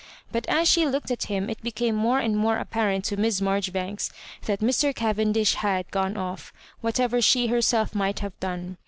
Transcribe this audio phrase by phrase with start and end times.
[0.31, 3.59] But as she looked at him it became more and more apparent to Miss Mar
[3.59, 4.09] joribanks
[4.47, 4.95] that Mr.
[4.95, 8.77] Cavendish Iiad gone off, whatever she herself might have done.